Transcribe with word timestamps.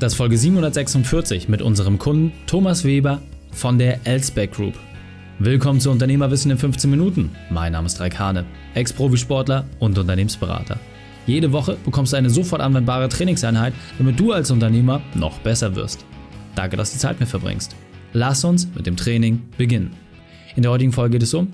Das 0.00 0.12
ist 0.12 0.16
Folge 0.16 0.38
746 0.38 1.48
mit 1.48 1.60
unserem 1.60 1.98
Kunden 1.98 2.32
Thomas 2.46 2.84
Weber 2.84 3.20
von 3.50 3.78
der 3.78 4.06
Elsbeck 4.06 4.52
Group. 4.52 4.74
Willkommen 5.40 5.80
zu 5.80 5.90
Unternehmerwissen 5.90 6.52
in 6.52 6.58
15 6.58 6.88
Minuten. 6.88 7.32
Mein 7.50 7.72
Name 7.72 7.86
ist 7.86 7.98
Raik 7.98 8.16
Hane, 8.16 8.46
Ex-Profisportler 8.74 9.64
und 9.80 9.98
Unternehmensberater. 9.98 10.78
Jede 11.26 11.50
Woche 11.50 11.76
bekommst 11.84 12.12
du 12.12 12.16
eine 12.16 12.30
sofort 12.30 12.62
anwendbare 12.62 13.08
Trainingseinheit, 13.08 13.74
damit 13.98 14.20
du 14.20 14.30
als 14.30 14.52
Unternehmer 14.52 15.02
noch 15.16 15.40
besser 15.40 15.74
wirst. 15.74 16.04
Danke, 16.54 16.76
dass 16.76 16.90
du 16.90 16.94
die 16.94 17.00
Zeit 17.00 17.18
mit 17.18 17.28
verbringst. 17.28 17.74
Lass 18.12 18.44
uns 18.44 18.68
mit 18.76 18.86
dem 18.86 18.96
Training 18.96 19.48
beginnen. 19.56 19.96
In 20.54 20.62
der 20.62 20.70
heutigen 20.70 20.92
Folge 20.92 21.14
geht 21.14 21.24
es 21.24 21.34
um 21.34 21.52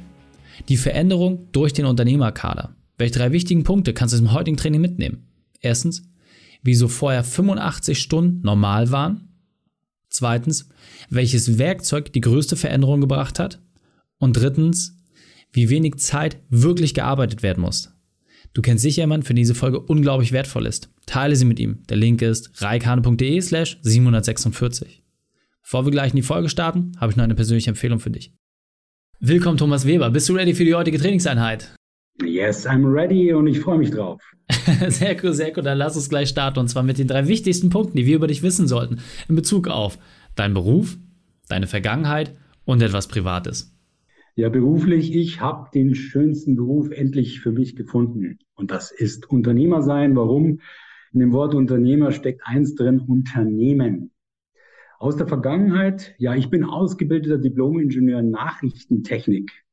die 0.69 0.77
Veränderung 0.77 1.49
durch 1.53 1.73
den 1.73 1.87
Unternehmerkader. 1.87 2.75
Welche 2.99 3.19
drei 3.19 3.33
wichtigen 3.33 3.65
Punkte 3.65 3.95
kannst 3.95 4.13
du 4.13 4.19
im 4.19 4.35
heutigen 4.35 4.59
Training 4.59 4.83
mitnehmen? 4.83 5.29
Erstens, 5.63 6.03
wieso 6.65 6.89
vorher 6.89 7.23
85 7.23 8.01
Stunden 8.01 8.41
normal 8.43 8.91
waren. 8.91 9.29
Zweitens, 10.09 10.69
welches 11.11 11.59
Werkzeug 11.59 12.13
die 12.13 12.21
größte 12.21 12.57
Veränderung 12.57 13.01
gebracht 13.01 13.39
hat. 13.39 13.61
Und 14.19 14.33
drittens, 14.33 14.97
wie 15.53 15.71
wenig 15.71 15.97
Zeit 15.97 16.39
wirklich 16.49 16.95
gearbeitet 16.95 17.43
werden 17.43 17.61
muss. 17.61 17.93
Du 18.55 18.63
kennst 18.63 18.83
sicher 18.83 19.03
jemanden, 19.03 19.27
für 19.27 19.35
diese 19.35 19.55
Folge 19.55 19.81
unglaublich 19.81 20.33
wertvoll 20.33 20.67
ist. 20.67 20.91
Teile 21.07 21.37
sie 21.37 21.45
mit 21.45 21.59
ihm. 21.61 21.83
Der 21.89 21.97
Link 21.97 22.23
ist 22.23 22.63
reikane.de 22.63 23.41
slash 23.41 23.79
746. 23.83 25.03
Bevor 25.63 25.85
wir 25.85 25.91
gleich 25.91 26.11
in 26.11 26.17
die 26.17 26.23
Folge 26.23 26.49
starten, 26.49 26.93
habe 26.99 27.11
ich 27.11 27.17
noch 27.17 27.25
eine 27.25 27.35
persönliche 27.35 27.71
Empfehlung 27.71 27.99
für 27.99 28.11
dich. 28.11 28.33
Willkommen 29.19 29.59
Thomas 29.59 29.87
Weber. 29.87 30.11
Bist 30.11 30.29
du 30.29 30.35
ready 30.35 30.55
für 30.55 30.65
die 30.65 30.75
heutige 30.75 30.99
Trainingseinheit? 30.99 31.75
Yes, 32.23 32.67
I'm 32.67 32.85
ready 32.85 33.33
und 33.33 33.49
ich 33.49 33.61
freue 33.61 33.79
mich 33.79 33.91
drauf. 33.91 34.21
sehr 34.89 35.17
cool, 35.23 35.33
sehr 35.33 35.57
cool. 35.57 35.63
Dann 35.63 35.79
lass 35.79 35.97
uns 35.97 36.09
gleich 36.09 36.29
starten 36.29 36.59
und 36.59 36.69
zwar 36.69 36.83
mit 36.83 36.99
den 36.99 37.09
drei 37.09 37.29
wichtigsten 37.29 37.71
Punkten, 37.71 37.97
die 37.97 38.07
wir 38.07 38.17
über 38.17 38.27
dich 38.27 38.43
wissen 38.43 38.69
sollten 38.69 39.01
in 39.29 39.35
Bezug 39.35 39.69
auf 39.69 39.99
deinen 40.37 40.55
Beruf, 40.55 40.97
deine 41.49 41.67
Vergangenheit 41.67 42.35
und 42.65 42.83
etwas 42.83 43.09
Privates. 43.09 43.75
Ja, 44.37 44.49
beruflich, 44.49 45.15
ich 45.15 45.41
habe 45.41 45.71
den 45.73 45.95
schönsten 45.95 46.57
Beruf 46.57 46.91
endlich 46.91 47.41
für 47.41 47.53
mich 47.53 47.77
gefunden 47.77 48.39
und 48.57 48.71
das 48.71 48.91
ist 48.91 49.31
Unternehmer 49.31 49.83
sein. 49.83 50.17
Warum? 50.17 50.61
In 51.13 51.21
dem 51.21 51.33
Wort 51.33 51.55
Unternehmer 51.55 52.11
steckt 52.11 52.41
eins 52.45 52.75
drin, 52.75 52.99
Unternehmen. 52.99 54.11
Aus 54.99 55.17
der 55.17 55.29
Vergangenheit, 55.29 56.15
ja, 56.19 56.35
ich 56.35 56.51
bin 56.51 56.65
ausgebildeter 56.65 57.39
Diplom-Ingenieur 57.39 58.23
Nachrichtentechnik. 58.23 59.64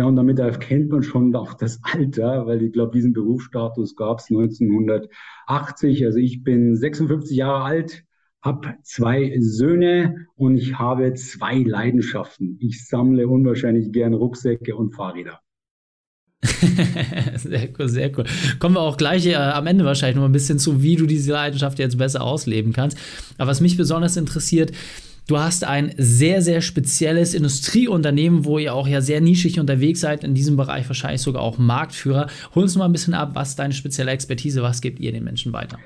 Ja, 0.00 0.06
und 0.06 0.16
damit 0.16 0.38
erkennt 0.38 0.88
man 0.88 1.02
schon 1.02 1.36
auch 1.36 1.52
das 1.52 1.78
Alter, 1.82 2.46
weil 2.46 2.62
ich 2.62 2.72
glaube, 2.72 2.92
diesen 2.92 3.12
Berufsstatus 3.12 3.96
gab 3.96 4.20
es 4.20 4.30
1980. 4.30 6.06
Also 6.06 6.18
ich 6.18 6.42
bin 6.42 6.74
56 6.74 7.36
Jahre 7.36 7.64
alt, 7.64 8.04
habe 8.40 8.76
zwei 8.82 9.36
Söhne 9.40 10.26
und 10.36 10.56
ich 10.56 10.78
habe 10.78 11.12
zwei 11.12 11.58
Leidenschaften. 11.58 12.56
Ich 12.62 12.88
sammle 12.88 13.28
unwahrscheinlich 13.28 13.92
gern 13.92 14.14
Rucksäcke 14.14 14.74
und 14.74 14.94
Fahrräder. 14.94 15.40
sehr 17.36 17.68
cool, 17.78 17.88
sehr 17.90 18.10
cool. 18.16 18.24
Kommen 18.58 18.76
wir 18.76 18.80
auch 18.80 18.96
gleich 18.96 19.26
äh, 19.26 19.34
am 19.34 19.66
Ende 19.66 19.84
wahrscheinlich 19.84 20.16
noch 20.16 20.24
ein 20.24 20.32
bisschen 20.32 20.58
zu, 20.58 20.82
wie 20.82 20.96
du 20.96 21.04
diese 21.04 21.32
Leidenschaft 21.32 21.78
jetzt 21.78 21.98
besser 21.98 22.22
ausleben 22.22 22.72
kannst. 22.72 22.96
Aber 23.36 23.50
was 23.50 23.60
mich 23.60 23.76
besonders 23.76 24.16
interessiert, 24.16 24.72
Du 25.30 25.38
hast 25.38 25.62
ein 25.62 25.92
sehr, 25.96 26.42
sehr 26.42 26.60
spezielles 26.60 27.34
Industrieunternehmen, 27.34 28.44
wo 28.44 28.58
ihr 28.58 28.74
auch 28.74 28.88
ja 28.88 29.00
sehr 29.00 29.20
nischig 29.20 29.60
unterwegs 29.60 30.00
seid, 30.00 30.24
in 30.24 30.34
diesem 30.34 30.56
Bereich 30.56 30.88
wahrscheinlich 30.88 31.22
sogar 31.22 31.42
auch 31.42 31.56
Marktführer. 31.56 32.26
Hol 32.56 32.64
uns 32.64 32.76
mal 32.76 32.86
ein 32.86 32.90
bisschen 32.90 33.14
ab, 33.14 33.30
was 33.34 33.50
ist 33.50 33.60
deine 33.60 33.72
spezielle 33.72 34.10
Expertise, 34.10 34.60
was 34.60 34.80
gebt 34.80 34.98
ihr 34.98 35.12
den 35.12 35.22
Menschen 35.22 35.52
weiter? 35.52 35.78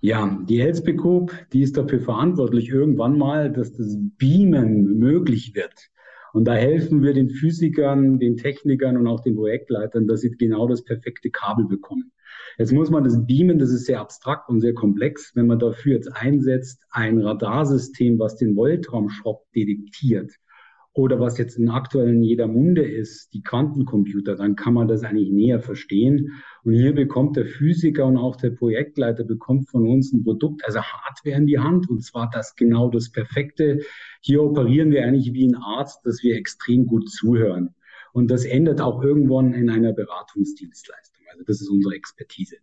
Ja, 0.00 0.38
die 0.48 0.60
Elsbe 0.60 0.94
Group, 0.94 1.34
die 1.52 1.60
ist 1.60 1.76
dafür 1.76 2.00
verantwortlich 2.00 2.70
irgendwann 2.70 3.18
mal, 3.18 3.52
dass 3.52 3.74
das 3.74 3.98
Beamen 4.16 4.98
möglich 4.98 5.54
wird. 5.54 5.90
Und 6.32 6.46
da 6.46 6.54
helfen 6.54 7.02
wir 7.02 7.12
den 7.12 7.28
Physikern, 7.28 8.18
den 8.18 8.38
Technikern 8.38 8.96
und 8.96 9.06
auch 9.08 9.20
den 9.20 9.36
Projektleitern, 9.36 10.06
dass 10.06 10.22
sie 10.22 10.30
genau 10.30 10.66
das 10.66 10.82
perfekte 10.84 11.28
Kabel 11.28 11.66
bekommen. 11.66 12.12
Jetzt 12.58 12.72
muss 12.72 12.90
man 12.90 13.04
das 13.04 13.26
beamen, 13.26 13.58
das 13.58 13.70
ist 13.70 13.86
sehr 13.86 14.00
abstrakt 14.00 14.48
und 14.48 14.60
sehr 14.60 14.74
komplex. 14.74 15.32
Wenn 15.34 15.46
man 15.46 15.58
dafür 15.58 15.94
jetzt 15.94 16.14
einsetzt, 16.14 16.82
ein 16.90 17.18
Radarsystem, 17.18 18.18
was 18.18 18.36
den 18.36 18.56
Voltraumschock 18.56 19.42
detektiert, 19.54 20.32
oder 20.96 21.20
was 21.20 21.36
jetzt 21.36 21.58
in 21.58 21.68
aktuellen 21.68 22.22
jeder 22.22 22.48
Munde 22.48 22.82
ist, 22.82 23.34
die 23.34 23.42
Quantencomputer, 23.42 24.34
dann 24.34 24.56
kann 24.56 24.72
man 24.72 24.88
das 24.88 25.04
eigentlich 25.04 25.30
näher 25.30 25.60
verstehen. 25.60 26.32
Und 26.64 26.72
hier 26.72 26.94
bekommt 26.94 27.36
der 27.36 27.44
Physiker 27.44 28.06
und 28.06 28.16
auch 28.16 28.36
der 28.36 28.50
Projektleiter 28.50 29.24
bekommt 29.24 29.68
von 29.68 29.86
uns 29.86 30.14
ein 30.14 30.24
Produkt, 30.24 30.64
also 30.64 30.80
Hardware 30.80 31.36
in 31.36 31.46
die 31.46 31.58
Hand, 31.58 31.90
und 31.90 32.02
zwar 32.02 32.30
das 32.30 32.56
genau 32.56 32.88
das 32.88 33.10
Perfekte. 33.12 33.80
Hier 34.22 34.42
operieren 34.42 34.90
wir 34.90 35.04
eigentlich 35.04 35.34
wie 35.34 35.46
ein 35.46 35.56
Arzt, 35.56 36.00
dass 36.06 36.22
wir 36.22 36.34
extrem 36.34 36.86
gut 36.86 37.10
zuhören. 37.10 37.74
Und 38.16 38.30
das 38.30 38.46
endet 38.46 38.80
auch 38.80 39.02
irgendwann 39.02 39.52
in 39.52 39.68
einer 39.68 39.92
Beratungsdienstleistung. 39.92 41.22
Also 41.30 41.44
das 41.44 41.60
ist 41.60 41.68
unsere 41.68 41.94
Expertise. 41.94 42.56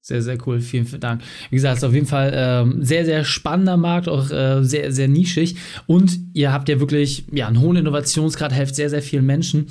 Sehr, 0.00 0.22
sehr 0.22 0.38
cool. 0.46 0.60
Vielen, 0.60 0.86
vielen 0.86 1.02
Dank. 1.02 1.20
Wie 1.50 1.56
gesagt, 1.56 1.76
es 1.76 1.82
ist 1.82 1.88
auf 1.90 1.92
jeden 1.92 2.06
Fall 2.06 2.32
ähm, 2.34 2.82
sehr, 2.82 3.04
sehr 3.04 3.24
spannender 3.24 3.76
Markt, 3.76 4.08
auch 4.08 4.30
äh, 4.30 4.64
sehr, 4.64 4.92
sehr 4.92 5.08
nischig. 5.08 5.56
Und 5.86 6.18
ihr 6.32 6.54
habt 6.54 6.70
ja 6.70 6.80
wirklich 6.80 7.26
ja, 7.30 7.48
einen 7.48 7.60
hohen 7.60 7.76
Innovationsgrad, 7.76 8.54
helft 8.54 8.76
sehr, 8.76 8.88
sehr 8.88 9.02
vielen 9.02 9.26
Menschen. 9.26 9.66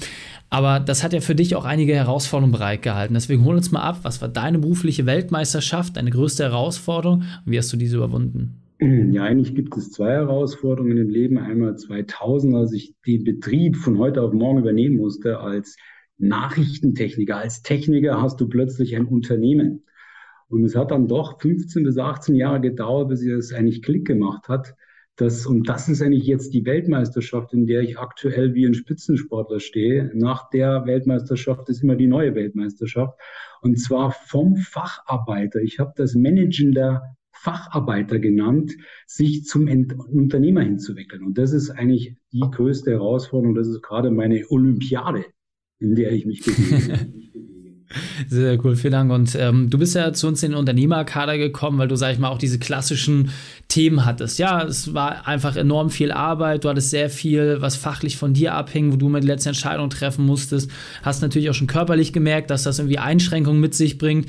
Aber 0.52 0.80
das 0.80 1.04
hat 1.04 1.14
ja 1.14 1.22
für 1.22 1.34
dich 1.34 1.56
auch 1.56 1.66
einige 1.66 1.96
Herausforderungen 1.96 2.52
bereitgehalten. 2.52 3.16
Deswegen 3.16 3.46
hol 3.46 3.56
uns 3.56 3.72
mal 3.72 3.82
ab, 3.82 4.02
was 4.04 4.22
war 4.22 4.30
deine 4.30 4.60
berufliche 4.60 5.08
Weltmeisterschaft, 5.08 5.98
deine 5.98 6.12
größte 6.12 6.44
Herausforderung 6.44 7.24
und 7.44 7.52
wie 7.52 7.58
hast 7.58 7.74
du 7.74 7.78
diese 7.78 7.98
überwunden? 7.98 8.59
Ja, 9.12 9.24
eigentlich 9.24 9.56
gibt 9.56 9.76
es 9.76 9.92
zwei 9.92 10.12
Herausforderungen 10.12 10.98
im 10.98 11.10
Leben. 11.10 11.38
Einmal 11.38 11.78
2000, 11.78 12.56
als 12.56 12.72
ich 12.72 12.96
den 13.06 13.24
Betrieb 13.24 13.76
von 13.76 13.98
heute 13.98 14.22
auf 14.22 14.32
morgen 14.32 14.60
übernehmen 14.60 14.98
musste 14.98 15.40
als 15.40 15.76
Nachrichtentechniker. 16.18 17.38
Als 17.38 17.62
Techniker 17.62 18.22
hast 18.22 18.40
du 18.40 18.48
plötzlich 18.48 18.96
ein 18.96 19.06
Unternehmen. 19.06 19.84
Und 20.48 20.64
es 20.64 20.76
hat 20.76 20.92
dann 20.92 21.08
doch 21.08 21.40
15 21.40 21.84
bis 21.84 21.98
18 21.98 22.36
Jahre 22.36 22.62
gedauert, 22.62 23.10
bis 23.10 23.24
es 23.24 23.54
eigentlich 23.54 23.82
Klick 23.82 24.08
gemacht 24.08 24.48
hat. 24.48 24.76
Das, 25.18 25.46
und 25.46 25.68
das 25.68 25.90
ist 25.90 26.02
eigentlich 26.02 26.26
jetzt 26.26 26.54
die 26.54 26.66
Weltmeisterschaft, 26.66 27.54
in 27.54 27.68
der 27.68 27.82
ich 27.82 28.00
aktuell 28.00 28.54
wie 28.54 28.66
ein 28.66 28.74
Spitzensportler 28.74 29.60
stehe. 29.60 30.10
Nach 30.14 30.50
der 30.50 30.86
Weltmeisterschaft 30.86 31.68
ist 31.68 31.84
immer 31.84 31.98
die 31.98 32.08
neue 32.08 32.34
Weltmeisterschaft. 32.36 33.20
Und 33.62 33.78
zwar 33.78 34.12
vom 34.12 34.56
Facharbeiter. 34.56 35.60
Ich 35.60 35.80
habe 35.80 35.92
das 35.98 36.16
Managen 36.16 36.72
der 36.72 37.18
Facharbeiter 37.42 38.20
genannt, 38.20 38.76
sich 39.08 39.46
zum 39.46 39.68
Unternehmer 40.12 40.62
hinzuwickeln. 40.62 41.24
Und 41.24 41.38
das 41.38 41.54
ist 41.54 41.70
eigentlich 41.70 42.16
die 42.32 42.44
größte 42.52 42.92
Herausforderung. 42.92 43.56
Das 43.56 43.68
ist 43.68 43.82
gerade 43.82 44.12
meine 44.12 44.46
Olympiade, 44.50 45.26
in 45.80 45.96
der 45.96 46.12
ich 46.12 46.26
mich 46.26 46.44
bewege. 46.44 47.08
Sehr 48.28 48.64
cool, 48.64 48.76
vielen 48.76 48.92
Dank. 48.92 49.12
Und 49.12 49.36
ähm, 49.36 49.70
du 49.70 49.80
bist 49.80 49.96
ja 49.96 50.14
zu 50.14 50.28
uns 50.28 50.44
in 50.44 50.52
den 50.52 50.60
Unternehmerkader 50.60 51.40
gekommen, 51.40 51.80
weil 51.80 51.88
du, 51.88 51.96
sag 51.96 52.14
ich 52.14 52.20
mal, 52.20 52.30
auch 52.30 52.38
diese 52.38 52.60
klassischen 52.60 53.32
Themen 53.68 54.06
hattest. 54.06 54.38
Ja, 54.38 54.64
es 54.64 54.94
war 54.94 55.28
einfach 55.28 55.56
enorm 55.56 55.90
viel 55.90 56.12
Arbeit. 56.12 56.64
Du 56.64 56.70
hattest 56.70 56.92
sehr 56.92 57.10
viel, 57.10 57.62
was 57.62 57.76
fachlich 57.76 58.18
von 58.18 58.34
dir 58.34 58.54
abhing, 58.54 58.92
wo 58.92 58.98
du 58.98 59.10
mit 59.10 59.24
die 59.24 59.28
letzte 59.28 59.50
Entscheidung 59.50 59.90
treffen 59.90 60.26
musstest. 60.26 60.70
Hast 61.02 61.24
natürlich 61.24 61.50
auch 61.50 61.56
schon 61.56 61.68
körperlich 61.68 62.14
gemerkt, 62.14 62.52
dass 62.52 62.64
das 62.64 62.78
irgendwie 62.78 63.00
Einschränkungen 63.00 63.60
mit 63.60 63.74
sich 63.74 63.98
bringt. 63.98 64.28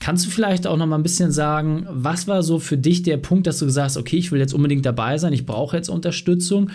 Kannst 0.00 0.26
du 0.26 0.30
vielleicht 0.30 0.66
auch 0.66 0.76
noch 0.76 0.86
mal 0.86 0.96
ein 0.96 1.02
bisschen 1.02 1.30
sagen, 1.30 1.86
was 1.88 2.26
war 2.26 2.42
so 2.42 2.58
für 2.58 2.76
dich 2.76 3.02
der 3.02 3.16
Punkt, 3.16 3.46
dass 3.46 3.58
du 3.58 3.66
gesagt 3.66 3.86
hast, 3.86 3.96
okay, 3.96 4.16
ich 4.16 4.32
will 4.32 4.40
jetzt 4.40 4.52
unbedingt 4.52 4.84
dabei 4.84 5.18
sein, 5.18 5.32
ich 5.32 5.46
brauche 5.46 5.76
jetzt 5.76 5.88
Unterstützung 5.88 6.70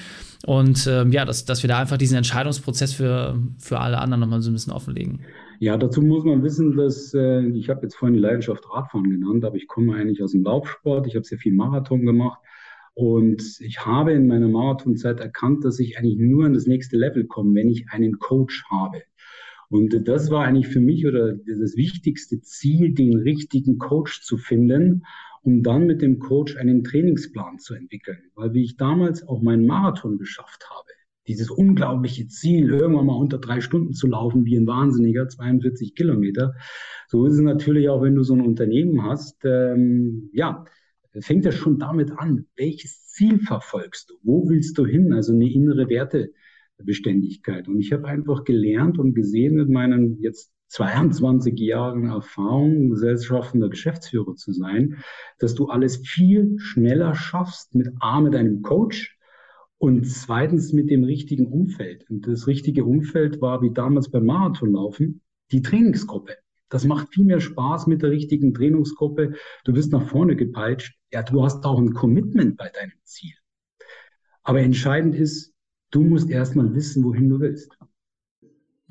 und 0.46 0.88
ähm, 0.90 1.12
ja, 1.12 1.26
dass, 1.26 1.46
dass 1.46 1.62
wir 1.64 1.68
da 1.68 1.80
einfach 1.80 1.98
diesen 1.98 2.18
Entscheidungsprozess 2.18 2.94
für, 2.94 3.38
für 3.58 3.80
alle 3.80 4.00
anderen 4.00 4.22
noch 4.22 4.28
mal 4.28 4.42
so 4.42 4.50
ein 4.50 4.54
bisschen 4.54 4.74
offenlegen? 4.74 5.20
Ja, 5.60 5.76
dazu 5.76 6.02
muss 6.02 6.24
man 6.24 6.42
wissen, 6.42 6.78
dass 6.78 7.14
äh, 7.14 7.46
ich 7.50 7.70
habe 7.70 7.82
jetzt 7.84 7.96
vorhin 7.96 8.16
die 8.16 8.22
Leidenschaft 8.22 8.64
Radfahren 8.72 9.10
genannt, 9.10 9.44
aber 9.44 9.58
ich 9.58 9.68
komme 9.68 9.96
eigentlich 9.96 10.24
aus 10.24 10.32
dem 10.32 10.44
Laufsport, 10.44 11.06
ich 11.06 11.16
habe 11.16 11.26
sehr 11.26 11.38
viel 11.38 11.54
Marathon 11.54 12.06
gemacht 12.06 12.40
und 12.94 13.42
ich 13.60 13.86
habe 13.86 14.14
in 14.14 14.28
meiner 14.28 14.48
Marathonzeit 14.48 15.20
erkannt, 15.20 15.66
dass 15.66 15.80
ich 15.80 15.98
eigentlich 15.98 16.18
nur 16.18 16.46
an 16.46 16.54
das 16.54 16.66
nächste 16.66 16.98
Level 16.98 17.26
komme, 17.26 17.54
wenn 17.56 17.70
ich 17.70 17.90
einen 17.90 18.20
Coach 18.20 18.64
habe. 18.70 19.04
Und 19.70 20.08
das 20.08 20.32
war 20.32 20.46
eigentlich 20.46 20.68
für 20.68 20.80
mich 20.80 21.06
oder 21.06 21.34
das 21.34 21.76
wichtigste 21.76 22.42
Ziel, 22.42 22.94
den 22.94 23.18
richtigen 23.18 23.78
Coach 23.78 24.24
zu 24.24 24.38
finden, 24.38 25.04
um 25.44 25.64
dann 25.64 25.86
mit 25.86 26.02
dem 26.02 26.20
Coach 26.20 26.58
einen 26.58 26.84
Trainingsplan 26.84 27.60
zu 27.60 27.76
entwickeln. 27.76 28.20
Weil 28.36 28.54
wie 28.54 28.64
ich 28.64 28.78
damals 28.78 29.28
auch 29.28 29.42
meinen 29.42 29.68
Marathon 29.68 30.18
geschafft 30.18 30.68
habe, 30.70 30.90
dieses 31.28 31.52
unglaubliche 31.52 32.28
Ziel, 32.28 32.74
irgendwann 32.74 33.06
mal 33.06 33.16
unter 33.16 33.38
drei 33.38 33.62
Stunden 33.62 33.94
zu 33.94 34.08
laufen, 34.08 34.46
wie 34.46 34.58
ein 34.58 34.66
Wahnsinniger, 34.66 35.28
42 35.28 35.94
Kilometer. 35.94 36.56
So 37.08 37.26
ist 37.28 37.34
es 37.34 37.42
natürlich 37.42 37.88
auch, 37.90 38.02
wenn 38.02 38.16
du 38.16 38.24
so 38.24 38.34
ein 38.34 38.42
Unternehmen 38.42 39.04
hast. 39.04 39.46
Ähm, 39.46 40.32
ja, 40.34 40.66
fängt 41.20 41.46
das 41.46 41.54
schon 41.54 41.78
damit 41.78 42.12
an. 42.18 42.48
Welches 42.56 43.06
Ziel 43.08 43.40
verfolgst 43.40 44.10
du? 44.10 44.16
Wo 44.24 44.50
willst 44.50 44.76
du 44.80 44.88
hin? 44.88 45.14
Also 45.14 45.34
eine 45.34 45.52
innere 45.52 45.88
Werte. 45.88 46.34
Beständigkeit. 46.84 47.68
Und 47.68 47.80
ich 47.80 47.92
habe 47.92 48.08
einfach 48.08 48.44
gelernt 48.44 49.00
und 49.00 49.14
gesehen 49.14 49.56
mit 49.56 49.70
meinen 49.70 50.22
jetzt 50.22 50.52
22 50.70 51.60
Jahren 51.60 52.06
Erfahrung, 52.06 52.90
gesellschaftender 52.90 53.70
Geschäftsführer 53.70 54.36
zu 54.36 54.52
sein, 54.52 54.98
dass 55.40 55.56
du 55.56 55.68
alles 55.68 55.98
viel 55.98 56.60
schneller 56.60 57.16
schaffst 57.16 57.74
mit 57.74 57.90
A, 58.00 58.22
mit 58.22 58.36
einem 58.36 58.62
Coach 58.62 59.18
und 59.80 60.06
zweitens 60.06 60.74
mit 60.74 60.90
dem 60.90 61.04
richtigen 61.04 61.48
Umfeld. 61.48 62.08
Und 62.10 62.28
das 62.28 62.48
richtige 62.48 62.86
Umfeld 62.86 63.42
war 63.42 63.62
wie 63.62 63.72
damals 63.72 64.12
beim 64.12 64.26
Marathonlaufen 64.26 65.22
die 65.52 65.62
Trainingsgruppe. 65.62 66.36
Das 66.70 66.86
macht 66.86 67.14
viel 67.14 67.26
mehr 67.26 67.40
Spaß 67.40 67.88
mit 67.88 68.04
der 68.04 68.12
richtigen 68.12 68.54
Trainingsgruppe. 68.54 69.34
Du 69.66 69.74
bist 69.74 69.92
nach 69.92 70.08
vorne 70.08 70.36
gepeitscht. 70.36 70.96
Ja, 71.12 71.24
du 71.24 71.44
hast 71.44 71.66
auch 71.66 71.80
ein 71.80 71.94
Commitment 71.94 72.58
bei 72.58 72.70
deinem 72.70 73.00
Ziel. 73.04 73.34
Aber 74.44 74.60
entscheidend 74.60 75.16
ist, 75.16 75.54
du 75.92 76.02
musst 76.04 76.30
erstmal 76.30 76.74
wissen, 76.74 77.04
wohin 77.04 77.30
du 77.30 77.40
willst. 77.40 77.70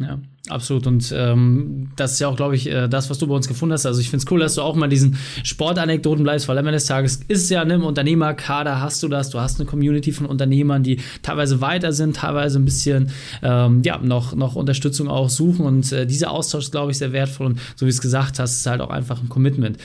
Ja, 0.01 0.21
absolut. 0.49 0.87
Und 0.87 1.13
ähm, 1.17 1.91
das 1.97 2.13
ist 2.13 2.21
ja 2.21 2.29
auch, 2.29 2.37
glaube 2.37 2.55
ich, 2.55 2.71
äh, 2.71 2.89
das, 2.89 3.11
was 3.11 3.19
du 3.19 3.27
bei 3.27 3.35
uns 3.35 3.49
gefunden 3.49 3.73
hast. 3.73 3.85
Also 3.85 4.01
ich 4.01 4.11
finde 4.11 4.25
es 4.25 4.31
cool, 4.31 4.39
dass 4.39 4.55
du 4.55 4.63
auch 4.63 4.77
mal 4.77 4.89
diesen 4.89 5.17
Sportanekdoten 5.43 6.23
bleibst, 6.23 6.47
weil 6.47 6.57
am 6.57 6.67
Ende 6.67 6.77
des 6.77 6.87
Tages 6.87 7.21
ist 7.27 7.51
ja 7.51 7.65
ne, 7.65 7.75
im 7.75 7.85
Unternehmerkader 7.85 8.81
hast 8.81 9.03
du 9.03 9.09
das, 9.09 9.31
du 9.31 9.41
hast 9.41 9.59
eine 9.59 9.69
Community 9.69 10.13
von 10.13 10.27
Unternehmern, 10.27 10.85
die 10.85 11.01
teilweise 11.23 11.61
weiter 11.61 11.93
sind, 11.93 12.15
teilweise 12.15 12.61
ein 12.61 12.65
bisschen 12.65 13.11
ähm, 13.43 13.83
ja, 13.85 13.99
noch, 13.99 14.37
noch 14.37 14.55
Unterstützung 14.55 15.09
auch 15.09 15.31
suchen. 15.31 15.67
Und 15.67 15.91
äh, 15.91 16.07
dieser 16.07 16.31
Austausch 16.31 16.67
ist, 16.67 16.71
glaube 16.71 16.93
ich, 16.93 16.99
sehr 16.99 17.13
wertvoll. 17.13 17.49
Und 17.49 17.61
so 17.75 17.85
wie 17.85 17.91
es 17.91 18.01
gesagt 18.01 18.39
hast, 18.39 18.61
ist 18.61 18.67
halt 18.67 18.81
auch 18.81 18.91
einfach 18.91 19.21
ein 19.21 19.29
Commitment. 19.29 19.79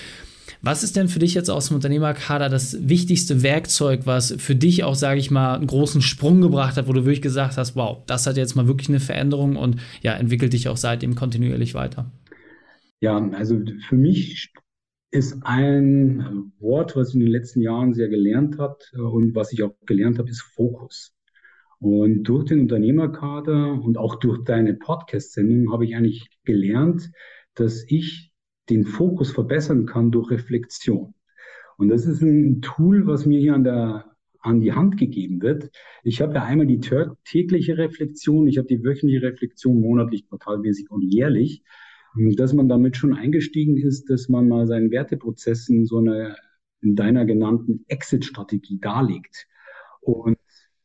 Was 0.66 0.82
ist 0.82 0.96
denn 0.96 1.10
für 1.10 1.20
dich 1.20 1.34
jetzt 1.34 1.50
aus 1.50 1.68
dem 1.68 1.76
Unternehmerkader 1.76 2.48
das 2.48 2.88
wichtigste 2.88 3.44
Werkzeug, 3.44 4.06
was 4.06 4.32
für 4.38 4.56
dich 4.56 4.86
auch, 4.86 4.96
sage 4.96 5.20
ich 5.20 5.30
mal, 5.30 5.56
einen 5.56 5.68
großen 5.68 6.02
Sprung 6.02 6.40
gebracht 6.40 6.78
hat, 6.78 6.88
wo 6.88 6.94
du 6.94 7.02
wirklich 7.04 7.22
gesagt 7.22 7.58
hast, 7.58 7.76
wow, 7.76 8.02
das 8.08 8.26
hat 8.26 8.38
jetzt 8.38 8.56
mal 8.56 8.66
wirklich 8.66 8.88
eine 8.88 9.02
Veränderung 9.02 9.58
und 9.58 9.82
ja, 10.02 10.14
entwickelt 10.14 10.54
dich 10.54 10.70
auch 10.70 10.78
seitdem 10.78 11.16
kontinuierlich 11.16 11.74
weiter? 11.74 12.10
Ja, 13.02 13.18
also 13.34 13.60
für 13.90 13.96
mich 13.98 14.54
ist 15.12 15.38
ein 15.44 16.54
Wort, 16.60 16.96
was 16.96 17.10
ich 17.10 17.16
in 17.16 17.20
den 17.20 17.30
letzten 17.32 17.60
Jahren 17.60 17.94
sehr 17.94 18.08
gelernt 18.08 18.58
habe 18.58 18.78
und 18.94 19.36
was 19.36 19.52
ich 19.52 19.64
auch 19.64 19.76
gelernt 19.86 20.18
habe, 20.18 20.30
ist 20.30 20.44
Fokus. 20.56 21.14
Und 21.80 22.24
durch 22.24 22.46
den 22.46 22.62
Unternehmerkader 22.62 23.74
und 23.84 23.98
auch 23.98 24.16
durch 24.16 24.46
deine 24.46 24.76
Podcast-Sendung 24.76 25.74
habe 25.74 25.84
ich 25.84 25.98
eigentlich 25.98 26.30
gelernt, 26.46 27.12
dass 27.54 27.84
ich 27.90 28.33
den 28.70 28.86
Fokus 28.86 29.32
verbessern 29.32 29.86
kann 29.86 30.12
durch 30.12 30.32
Reflexion. 30.32 31.14
Und 31.78 31.90
das 31.90 32.06
ist 32.06 32.22
ein 32.22 32.62
Tool, 32.62 33.08
was 33.08 33.26
mir 33.26 33.40
hier 33.40 33.56
an 33.56 33.64
der 33.64 34.06
an 34.44 34.60
die 34.60 34.74
Hand 34.74 34.98
gegeben 34.98 35.42
wird. 35.42 35.72
Ich 36.04 36.22
habe 36.22 36.36
ja 36.36 36.44
einmal 36.44 36.68
die 36.68 36.82
tägliche 37.24 37.78
Reflexion, 37.78 38.46
ich 38.48 38.58
habe 38.58 38.68
die 38.68 38.84
wöchentliche 38.84 39.22
Reflexion 39.22 39.80
monatlich, 39.80 40.28
quartalmäßig 40.28 40.92
und 40.92 41.02
jährlich. 41.02 41.64
Dass 42.36 42.54
man 42.54 42.70
damit 42.70 42.96
schon 42.96 43.16
eingestiegen 43.16 43.78
ist, 43.78 44.10
dass 44.10 44.30
man 44.30 44.48
mal 44.48 44.68
seinen 44.68 44.92
Werteprozessen 44.92 45.86
so 45.86 45.98
eine 45.98 46.36
in 46.82 46.96
deiner 46.96 47.26
genannten 47.26 47.86
Exit-Strategie 47.88 48.80
darlegt. 48.80 49.48
Und 50.02 50.38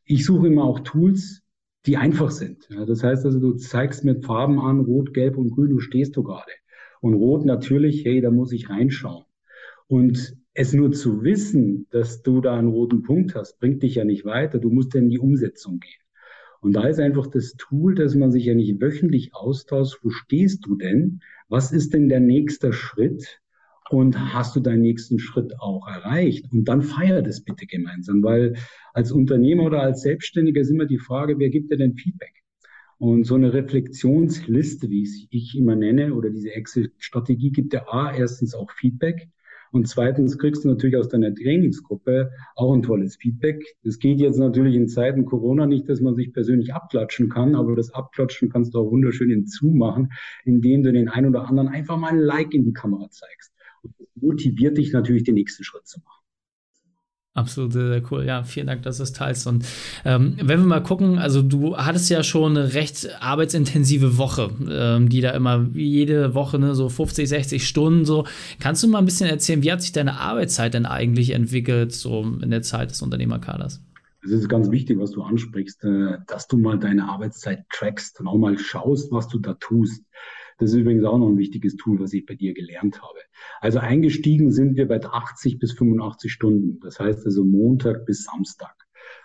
ich 0.05 0.25
suche 0.25 0.47
immer 0.47 0.65
auch 0.65 0.81
Tools, 0.81 1.43
die 1.85 1.97
einfach 1.97 2.31
sind. 2.31 2.69
Das 2.71 3.03
heißt 3.03 3.27
also, 3.27 3.41
du 3.41 3.55
zeigst 3.55 4.05
mit 4.05 4.25
Farben 4.25 4.59
an, 4.61 4.81
rot, 4.81 5.13
gelb 5.13 5.37
und 5.37 5.51
grün, 5.51 5.71
du 5.71 5.81
stehst 5.81 6.17
du 6.17 6.23
gerade. 6.23 6.53
Und 7.01 7.15
Rot 7.15 7.45
natürlich, 7.45 8.05
hey, 8.05 8.21
da 8.21 8.31
muss 8.31 8.53
ich 8.53 8.69
reinschauen. 8.69 9.25
Und 9.87 10.37
es 10.55 10.73
nur 10.73 10.93
zu 10.93 11.23
wissen, 11.23 11.87
dass 11.91 12.23
du 12.23 12.41
da 12.41 12.59
einen 12.59 12.69
roten 12.69 13.03
Punkt 13.03 13.35
hast, 13.35 13.59
bringt 13.61 13.83
dich 13.83 13.95
ja 13.95 14.05
nicht 14.05 14.25
weiter. 14.25 14.59
Du 14.59 14.71
musst 14.71 14.95
ja 14.95 15.01
in 15.01 15.09
die 15.09 15.21
Umsetzung 15.21 15.79
gehen. 15.79 16.03
Und 16.61 16.73
da 16.73 16.89
ist 16.89 16.99
einfach 16.99 17.29
das 17.29 17.55
Tool, 17.57 17.95
dass 17.95 18.15
man 18.15 18.33
sich 18.33 18.45
ja 18.45 18.55
nicht 18.55 18.81
wöchentlich 18.81 19.35
austauscht. 19.35 19.99
Wo 20.03 20.11
stehst 20.11 20.67
du 20.67 20.77
denn? 20.77 21.21
Was 21.49 21.73
ist 21.73 21.95
denn 21.95 22.09
der 22.09 22.21
nächste 22.21 22.73
Schritt? 22.73 23.41
Und 23.91 24.35
hast 24.35 24.55
du 24.55 24.61
deinen 24.61 24.83
nächsten 24.83 25.19
Schritt 25.19 25.59
auch 25.61 25.87
erreicht? 25.87 26.53
Und 26.53 26.65
dann 26.65 26.83
feier 26.83 27.23
das 27.23 27.43
bitte 27.43 27.67
gemeinsam, 27.67 28.23
weil 28.23 28.55
als 28.93 29.13
Unternehmer 29.13 29.65
oder 29.65 29.81
als 29.81 30.03
Selbstständiger 30.03 30.61
ist 30.61 30.71
immer 30.71 30.85
die 30.85 30.99
Frage, 30.99 31.39
wer 31.39 31.49
gibt 31.49 31.71
dir 31.71 31.79
denn 31.79 31.95
Feedback? 31.95 32.38
Und 32.99 33.25
so 33.25 33.37
eine 33.37 33.53
Reflexionsliste, 33.53 34.91
wie 34.91 35.03
es 35.03 35.27
ich 35.31 35.57
immer 35.57 35.77
nenne, 35.77 36.15
oder 36.15 36.31
diese 36.31 36.51
Exit-Strategie 36.51 37.51
gibt 37.51 37.73
ja 37.73 37.87
A, 37.89 38.13
erstens 38.13 38.55
auch 38.55 38.73
Feedback. 38.73 39.29
Und 39.71 39.87
zweitens 39.87 40.39
kriegst 40.39 40.65
du 40.65 40.69
natürlich 40.69 40.97
aus 40.97 41.09
deiner 41.09 41.35
Trainingsgruppe 41.35 42.31
auch 42.57 42.75
ein 42.75 42.83
tolles 42.83 43.17
Feedback. 43.17 43.77
Das 43.85 43.99
geht 43.99 44.19
jetzt 44.19 44.39
natürlich 44.39 44.75
in 44.75 44.89
Zeiten 44.89 45.27
Corona 45.27 45.67
nicht, 45.67 45.89
dass 45.89 46.01
man 46.01 46.17
sich 46.17 46.33
persönlich 46.33 46.75
abklatschen 46.75 47.29
kann, 47.29 47.55
aber 47.55 47.77
das 47.77 47.93
Abklatschen 47.93 48.49
kannst 48.49 48.75
du 48.75 48.79
auch 48.79 48.91
wunderschön 48.91 49.31
hinzumachen, 49.31 50.11
indem 50.45 50.83
du 50.83 50.93
den 50.93 51.09
einen 51.09 51.29
oder 51.29 51.47
anderen 51.47 51.69
einfach 51.69 51.99
mal 51.99 52.13
ein 52.13 52.19
Like 52.19 52.55
in 52.55 52.65
die 52.65 52.73
Kamera 52.73 53.09
zeigst. 53.11 53.53
Und 53.83 53.95
das 53.99 54.09
motiviert 54.17 54.79
dich 54.79 54.93
natürlich, 54.93 55.25
den 55.25 55.35
nächsten 55.35 55.65
Schritt 55.65 55.87
zu 55.87 56.01
machen. 56.01 56.18
Absolut 57.39 57.73
sehr, 57.73 57.87
sehr 57.87 58.03
cool. 58.11 58.25
Ja, 58.25 58.43
vielen 58.43 58.67
Dank, 58.67 58.83
dass 58.83 58.97
du 58.97 59.05
es 59.05 59.13
teilst. 59.13 59.47
Und 59.47 59.65
ähm, 60.05 60.37
wenn 60.43 60.59
wir 60.59 60.67
mal 60.67 60.83
gucken, 60.83 61.21
also 61.21 61.41
du 61.41 61.77
hattest 61.77 62.11
ja 62.11 62.25
schon 62.25 62.57
eine 62.57 62.75
recht 62.75 63.09
arbeitsintensive 63.21 64.19
Woche, 64.19 64.51
ähm, 64.69 65.09
die 65.09 65.21
da 65.21 65.31
immer 65.31 65.65
jede 65.73 66.35
Woche 66.35 66.59
ne, 66.59 66.75
so 66.75 66.89
50, 66.89 67.29
60 67.29 67.65
Stunden 67.65 68.05
so. 68.05 68.27
Kannst 68.59 68.83
du 68.83 68.89
mal 68.89 68.99
ein 68.99 69.05
bisschen 69.05 69.31
erzählen, 69.31 69.63
wie 69.63 69.71
hat 69.71 69.83
sich 69.83 69.93
deine 69.93 70.19
Arbeitszeit 70.19 70.75
denn 70.75 70.85
eigentlich 70.85 71.31
entwickelt, 71.31 71.93
so 71.93 72.27
in 72.43 72.51
der 72.51 72.63
Zeit 72.63 72.91
des 72.91 73.03
Unternehmerkaders? 73.03 73.81
Es 74.23 74.33
ist 74.33 74.49
ganz 74.49 74.71
wichtig, 74.71 74.99
was 74.99 75.13
du 75.13 75.23
ansprichst, 75.23 75.85
äh, 75.85 76.19
dass 76.27 76.49
du 76.49 76.57
mal 76.57 76.79
deine 76.79 77.09
Arbeitszeit 77.09 77.65
trackst 77.71 78.21
und 78.21 78.27
auch 78.27 78.37
mal 78.37 78.59
schaust, 78.59 79.13
was 79.13 79.29
du 79.29 79.39
da 79.39 79.55
tust. 79.55 80.05
Das 80.59 80.71
ist 80.71 80.77
übrigens 80.77 81.05
auch 81.05 81.19
noch 81.19 81.29
ein 81.29 81.39
wichtiges 81.39 81.77
Tool, 81.77 82.01
was 82.01 82.13
ich 82.13 82.27
bei 82.27 82.35
dir 82.35 82.53
gelernt 82.53 83.01
habe. 83.01 83.21
Also 83.61 83.79
eingestiegen 83.79 84.51
sind 84.51 84.77
wir 84.77 84.89
bei 84.89 85.01
80 85.01 85.61
bis 85.61 85.73
85 85.73 86.33
Stunden. 86.33 86.81
Das 86.81 86.99
heißt 86.99 87.25
also 87.25 87.45
Montag 87.45 88.07
bis 88.07 88.25
Samstag. 88.25 88.75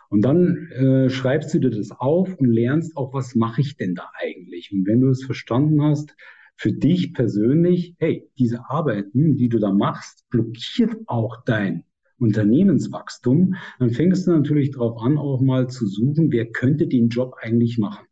Und 0.10 0.22
dann 0.22 0.68
äh, 0.72 1.10
schreibst 1.10 1.54
du 1.56 1.60
dir 1.60 1.72
das 1.72 1.90
auf 1.90 2.36
und 2.38 2.46
lernst 2.46 2.96
auch, 2.96 3.16
was 3.16 3.34
mache 3.34 3.62
ich 3.62 3.78
denn 3.78 3.96
da 3.96 4.12
eigentlich? 4.22 4.72
Und 4.72 4.86
wenn 4.86 5.02
du 5.02 5.10
es 5.10 5.24
verstanden 5.24 5.82
hast, 5.82 6.16
für 6.56 6.72
dich 6.72 7.16
persönlich, 7.16 7.96
hey, 7.98 8.30
diese 8.38 8.70
Arbeiten, 8.70 9.38
die 9.38 9.50
du 9.50 9.58
da 9.58 9.72
machst, 9.72 10.30
blockiert 10.30 10.96
auch 11.08 11.44
dein 11.46 11.84
Unternehmenswachstum, 12.24 13.56
dann 13.80 13.90
fängst 13.92 14.28
du 14.28 14.32
natürlich 14.32 14.72
darauf 14.72 15.02
an, 15.02 15.18
auch 15.18 15.42
mal 15.42 15.70
zu 15.70 15.86
suchen, 15.86 16.32
wer 16.32 16.46
könnte 16.48 16.88
den 16.88 17.10
Job 17.10 17.36
eigentlich 17.42 17.78
machen. 17.78 18.06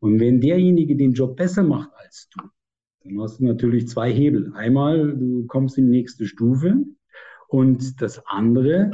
Und 0.00 0.20
wenn 0.20 0.40
derjenige 0.40 0.96
den 0.96 1.12
Job 1.12 1.36
besser 1.36 1.62
macht 1.62 1.90
als 1.96 2.28
du, 2.30 2.42
dann 3.04 3.20
hast 3.20 3.40
du 3.40 3.44
natürlich 3.44 3.88
zwei 3.88 4.12
Hebel. 4.12 4.52
Einmal, 4.54 5.16
du 5.16 5.46
kommst 5.46 5.78
in 5.78 5.86
die 5.86 5.98
nächste 5.98 6.26
Stufe 6.26 6.84
und 7.48 8.00
das 8.02 8.22
andere, 8.26 8.90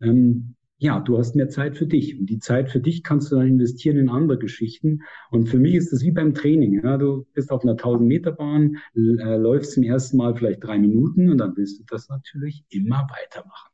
ähm, 0.00 0.54
ja, 0.80 1.00
du 1.00 1.18
hast 1.18 1.34
mehr 1.34 1.48
Zeit 1.48 1.76
für 1.76 1.86
dich. 1.86 2.18
Und 2.18 2.26
die 2.26 2.38
Zeit 2.38 2.70
für 2.70 2.80
dich 2.80 3.02
kannst 3.02 3.32
du 3.32 3.36
dann 3.36 3.48
investieren 3.48 3.98
in 3.98 4.08
andere 4.08 4.38
Geschichten. 4.38 5.00
Und 5.30 5.48
für 5.48 5.58
mich 5.58 5.74
ist 5.74 5.92
das 5.92 6.02
wie 6.02 6.12
beim 6.12 6.34
Training. 6.34 6.80
Ja? 6.84 6.96
Du 6.96 7.26
bist 7.34 7.50
auf 7.50 7.62
einer 7.62 7.76
1000 7.76 8.06
Meter 8.06 8.32
Bahn, 8.32 8.76
äh, 8.94 9.36
läufst 9.36 9.72
zum 9.72 9.82
ersten 9.82 10.16
Mal 10.16 10.36
vielleicht 10.36 10.62
drei 10.62 10.78
Minuten 10.78 11.30
und 11.30 11.38
dann 11.38 11.56
willst 11.56 11.80
du 11.80 11.84
das 11.88 12.08
natürlich 12.08 12.64
immer 12.68 13.08
weitermachen. 13.10 13.70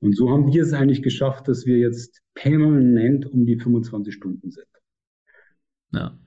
Und 0.00 0.16
so 0.16 0.30
haben 0.30 0.46
wir 0.52 0.62
es 0.62 0.72
eigentlich 0.72 1.02
geschafft, 1.02 1.48
dass 1.48 1.66
wir 1.66 1.78
jetzt 1.78 2.22
permanent 2.34 3.26
um 3.26 3.46
die 3.46 3.58
25 3.58 4.14
Stunden 4.14 4.50
sind. 4.50 4.66
Ja. 5.92 6.18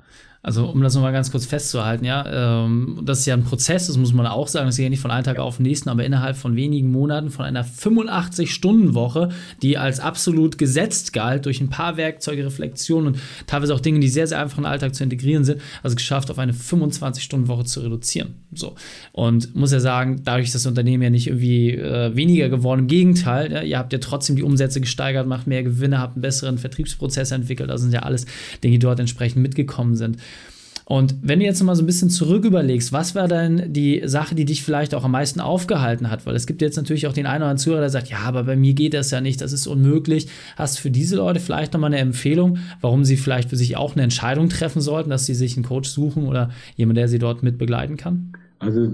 Also 0.44 0.66
um 0.66 0.82
das 0.82 0.96
nochmal 0.96 1.12
ganz 1.14 1.30
kurz 1.30 1.46
festzuhalten, 1.46 2.04
ja, 2.04 2.64
ähm, 2.66 3.02
das 3.04 3.20
ist 3.20 3.26
ja 3.28 3.36
ein 3.36 3.44
Prozess, 3.44 3.86
das 3.86 3.98
muss 3.98 4.12
man 4.12 4.26
auch 4.26 4.48
sagen, 4.48 4.66
das 4.66 4.76
ist 4.76 4.84
ja 4.84 4.90
nicht 4.90 5.00
von 5.00 5.12
einem 5.12 5.24
Tag 5.24 5.38
auf 5.38 5.58
den 5.58 5.64
nächsten, 5.64 5.88
aber 5.88 6.04
innerhalb 6.04 6.36
von 6.36 6.56
wenigen 6.56 6.90
Monaten 6.90 7.30
von 7.30 7.46
einer 7.46 7.64
85-Stunden-Woche, 7.64 9.30
die 9.62 9.78
als 9.78 10.00
absolut 10.00 10.58
gesetzt 10.58 11.14
galt, 11.14 11.46
durch 11.46 11.62
ein 11.62 11.70
paar 11.70 11.96
Werkzeuge, 11.96 12.44
Reflexionen 12.44 13.08
und 13.08 13.20
teilweise 13.46 13.76
auch 13.76 13.80
Dinge, 13.80 14.00
die 14.00 14.10
sehr, 14.10 14.26
sehr 14.26 14.40
einfach 14.40 14.58
in 14.58 14.64
den 14.64 14.72
Alltag 14.72 14.96
zu 14.96 15.04
integrieren 15.04 15.44
sind, 15.44 15.62
also 15.84 15.96
geschafft, 15.96 16.32
auf 16.32 16.40
eine 16.40 16.54
25-Stunden-Woche 16.54 17.66
zu 17.66 17.82
reduzieren. 17.82 18.34
So. 18.52 18.74
Und 19.12 19.56
muss 19.56 19.72
ja 19.72 19.80
sagen, 19.80 20.22
dadurch 20.24 20.48
ist 20.48 20.56
das 20.56 20.66
Unternehmen 20.66 21.04
ja 21.04 21.12
nicht 21.12 21.28
irgendwie 21.28 21.76
äh, 21.76 22.16
weniger 22.16 22.50
geworden, 22.50 22.82
im 22.82 22.88
Gegenteil, 22.88 23.52
ja, 23.52 23.62
ihr 23.62 23.78
habt 23.78 23.94
ja 23.94 24.00
trotzdem 24.00 24.36
die 24.36 24.44
Umsätze 24.44 24.82
gesteigert, 24.82 25.28
macht 25.28 25.46
mehr 25.46 25.62
Gewinne, 25.62 26.00
habt 26.00 26.16
einen 26.16 26.24
besseren 26.24 26.58
Vertriebsprozess 26.58 27.30
entwickelt, 27.30 27.70
das 27.70 27.82
sind 27.82 27.94
ja 27.94 28.00
alles 28.00 28.26
Dinge, 28.64 28.74
die 28.74 28.80
dort 28.80 29.00
entsprechend 29.00 29.44
mitgekommen 29.44 29.96
sind. 29.96 30.18
Und 30.92 31.16
wenn 31.22 31.40
du 31.40 31.46
jetzt 31.46 31.64
mal 31.64 31.74
so 31.74 31.84
ein 31.84 31.86
bisschen 31.86 32.10
zurück 32.10 32.44
überlegst, 32.44 32.92
was 32.92 33.16
war 33.16 33.30
denn 33.30 33.72
die 33.72 34.02
Sache, 34.04 34.36
die 34.36 34.44
dich 34.44 34.62
vielleicht 34.62 34.94
auch 34.94 35.06
am 35.06 35.12
meisten 35.12 35.40
aufgehalten 35.40 36.12
hat? 36.12 36.26
Weil 36.26 36.36
es 36.36 36.46
gibt 36.46 36.62
jetzt 36.62 36.76
natürlich 36.76 37.08
auch 37.08 37.14
den 37.14 37.28
einen 37.28 37.44
oder 37.44 37.46
anderen 37.46 37.60
Zuhörer, 37.60 37.80
der 37.80 37.90
sagt, 37.90 38.10
ja, 38.10 38.18
aber 38.18 38.44
bei 38.44 38.58
mir 38.58 38.74
geht 38.74 38.94
das 38.94 39.10
ja 39.10 39.22
nicht, 39.22 39.40
das 39.40 39.54
ist 39.54 39.68
unmöglich. 39.68 40.28
Hast 40.58 40.78
du 40.78 40.82
für 40.82 40.92
diese 40.92 41.16
Leute 41.16 41.40
vielleicht 41.40 41.72
nochmal 41.72 41.94
eine 41.94 42.02
Empfehlung, 42.02 42.58
warum 42.82 43.06
sie 43.06 43.16
vielleicht 43.16 43.52
für 43.52 43.56
sich 43.56 43.78
auch 43.78 43.94
eine 43.94 44.04
Entscheidung 44.04 44.50
treffen 44.50 44.82
sollten, 44.82 45.10
dass 45.10 45.26
sie 45.26 45.34
sich 45.34 45.56
einen 45.56 45.64
Coach 45.64 45.88
suchen 45.88 46.28
oder 46.28 46.50
jemand, 46.76 46.98
der 46.98 47.08
sie 47.08 47.20
dort 47.20 47.42
mit 47.42 47.58
begleiten 47.58 47.96
kann? 47.96 48.34
Also 48.60 48.92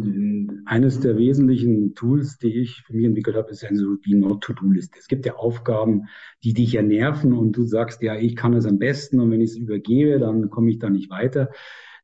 eines 0.66 1.00
der 1.00 1.18
wesentlichen 1.18 1.96
Tools, 1.96 2.38
die 2.38 2.62
ich 2.62 2.84
für 2.86 2.94
mich 2.94 3.06
entwickelt 3.06 3.36
habe, 3.36 3.50
ist 3.50 3.66
eine 3.66 3.80
so 3.80 3.96
die 3.96 4.14
Not-to-Do-Liste. 4.14 5.00
Es 5.00 5.08
gibt 5.08 5.26
ja 5.26 5.34
Aufgaben, 5.38 6.04
die 6.44 6.54
dich 6.54 6.74
ja 6.74 6.84
nerven 6.84 7.34
und 7.34 7.58
du 7.58 7.64
sagst, 7.64 8.04
ja, 8.04 8.16
ich 8.16 8.36
kann 8.36 8.54
es 8.54 8.68
am 8.68 8.78
besten 8.78 9.20
und 9.20 9.32
wenn 9.32 9.42
ich 9.42 9.50
es 9.50 9.58
übergebe, 9.58 10.20
dann 10.20 10.52
komme 10.52 10.70
ich 10.70 10.78
da 10.78 10.92
nicht 10.92 11.10
weiter 11.10 11.50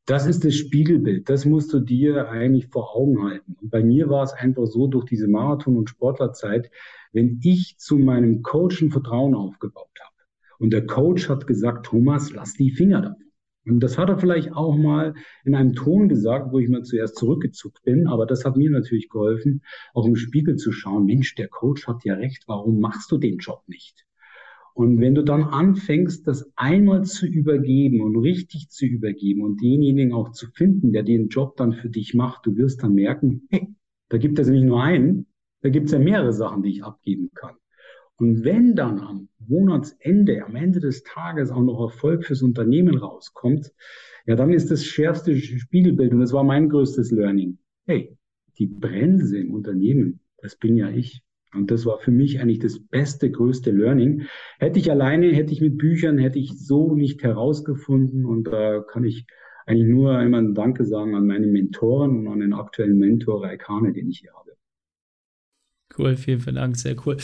Das 0.06 0.26
ist 0.26 0.44
das 0.44 0.54
Spiegelbild. 0.54 1.30
Das 1.30 1.46
musst 1.46 1.72
du 1.72 1.80
dir 1.80 2.28
eigentlich 2.28 2.68
vor 2.68 2.94
Augen 2.94 3.22
halten. 3.22 3.56
Und 3.60 3.70
bei 3.70 3.82
mir 3.82 4.10
war 4.10 4.22
es 4.22 4.34
einfach 4.34 4.66
so, 4.66 4.86
durch 4.86 5.06
diese 5.06 5.28
Marathon- 5.28 5.78
und 5.78 5.88
Sportlerzeit, 5.88 6.70
wenn 7.12 7.40
ich 7.42 7.76
zu 7.78 7.96
meinem 7.96 8.42
Coach 8.42 8.82
ein 8.82 8.90
Vertrauen 8.90 9.34
aufgebaut 9.34 9.88
habe 10.00 10.14
und 10.58 10.72
der 10.72 10.86
Coach 10.86 11.28
hat 11.28 11.46
gesagt, 11.46 11.86
Thomas, 11.86 12.32
lass 12.32 12.54
die 12.54 12.70
Finger 12.70 13.00
davon. 13.00 13.24
Und 13.66 13.80
das 13.80 13.96
hat 13.96 14.10
er 14.10 14.18
vielleicht 14.18 14.52
auch 14.52 14.76
mal 14.76 15.14
in 15.44 15.54
einem 15.54 15.72
Ton 15.72 16.10
gesagt, 16.10 16.52
wo 16.52 16.58
ich 16.58 16.68
mal 16.68 16.82
zuerst 16.82 17.16
zurückgezuckt 17.16 17.82
bin. 17.82 18.06
Aber 18.06 18.26
das 18.26 18.44
hat 18.44 18.56
mir 18.56 18.70
natürlich 18.70 19.08
geholfen, 19.08 19.62
auch 19.94 20.04
im 20.04 20.16
Spiegel 20.16 20.56
zu 20.56 20.70
schauen. 20.70 21.06
Mensch, 21.06 21.34
der 21.34 21.48
Coach 21.48 21.86
hat 21.86 22.04
ja 22.04 22.14
recht. 22.14 22.44
Warum 22.46 22.78
machst 22.78 23.10
du 23.10 23.16
den 23.16 23.38
Job 23.38 23.62
nicht? 23.66 24.04
Und 24.74 25.00
wenn 25.00 25.14
du 25.14 25.22
dann 25.22 25.44
anfängst, 25.44 26.26
das 26.26 26.50
einmal 26.56 27.04
zu 27.04 27.26
übergeben 27.26 28.00
und 28.00 28.16
richtig 28.16 28.70
zu 28.70 28.84
übergeben 28.86 29.42
und 29.42 29.62
denjenigen 29.62 30.12
auch 30.12 30.32
zu 30.32 30.48
finden, 30.50 30.92
der 30.92 31.04
den 31.04 31.28
Job 31.28 31.56
dann 31.56 31.72
für 31.72 31.88
dich 31.88 32.12
macht, 32.12 32.44
du 32.44 32.56
wirst 32.56 32.82
dann 32.82 32.94
merken, 32.94 33.46
hey, 33.50 33.68
da 34.08 34.18
gibt 34.18 34.38
es 34.38 34.48
nicht 34.48 34.64
nur 34.64 34.82
einen, 34.82 35.26
da 35.62 35.68
gibt 35.68 35.86
es 35.86 35.92
ja 35.92 36.00
mehrere 36.00 36.32
Sachen, 36.32 36.62
die 36.62 36.70
ich 36.70 36.84
abgeben 36.84 37.30
kann. 37.34 37.54
Und 38.16 38.44
wenn 38.44 38.74
dann 38.74 38.98
am 38.98 39.28
Monatsende, 39.38 40.44
am 40.44 40.56
Ende 40.56 40.80
des 40.80 41.04
Tages 41.04 41.50
auch 41.50 41.62
noch 41.62 41.80
Erfolg 41.80 42.24
fürs 42.24 42.42
Unternehmen 42.42 42.96
rauskommt, 42.96 43.72
ja, 44.26 44.34
dann 44.34 44.52
ist 44.52 44.70
das 44.70 44.84
schärfste 44.84 45.36
Spiegelbild 45.36 46.12
und 46.12 46.20
das 46.20 46.32
war 46.32 46.44
mein 46.44 46.68
größtes 46.68 47.10
Learning. 47.12 47.58
Hey, 47.86 48.16
die 48.58 48.66
Bremse 48.66 49.38
im 49.38 49.52
Unternehmen, 49.52 50.20
das 50.38 50.56
bin 50.56 50.76
ja 50.76 50.90
ich. 50.90 51.22
Und 51.54 51.70
das 51.70 51.86
war 51.86 51.98
für 51.98 52.10
mich 52.10 52.40
eigentlich 52.40 52.58
das 52.58 52.78
beste, 52.78 53.30
größte 53.30 53.70
Learning. 53.70 54.26
Hätte 54.58 54.78
ich 54.78 54.90
alleine, 54.90 55.32
hätte 55.32 55.52
ich 55.52 55.60
mit 55.60 55.78
Büchern, 55.78 56.18
hätte 56.18 56.38
ich 56.38 56.58
so 56.58 56.94
nicht 56.94 57.22
herausgefunden. 57.22 58.24
Und 58.24 58.44
da 58.44 58.80
kann 58.80 59.04
ich 59.04 59.26
eigentlich 59.66 59.88
nur 59.88 60.20
immer 60.20 60.38
ein 60.38 60.54
Danke 60.54 60.84
sagen 60.84 61.14
an 61.14 61.26
meine 61.26 61.46
Mentoren 61.46 62.18
und 62.18 62.28
an 62.28 62.40
den 62.40 62.52
aktuellen 62.52 62.98
Mentor 62.98 63.44
Raikane, 63.44 63.92
den 63.92 64.08
ich 64.08 64.20
hier 64.20 64.32
habe. 64.32 64.52
Cool, 65.96 66.16
vielen, 66.16 66.40
vielen 66.40 66.56
Dank, 66.56 66.76
sehr 66.76 66.96
cool. 67.06 67.16